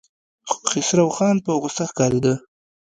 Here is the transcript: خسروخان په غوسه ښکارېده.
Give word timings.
خسروخان 0.69 1.35
په 1.45 1.51
غوسه 1.61 1.83
ښکارېده. 1.89 2.33